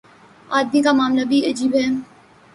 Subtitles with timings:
[0.49, 1.85] آدمی کا معاملہ بھی عجیب ہے۔